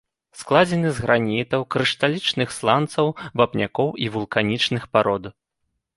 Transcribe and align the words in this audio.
Складзены 0.39 0.89
з 0.99 1.03
гранітаў, 1.05 1.61
крышталічных 1.75 2.55
сланцаў, 2.57 3.13
вапнякоў 3.43 3.89
і 4.07 4.11
вулканічных 4.17 4.83
парод. 4.97 5.23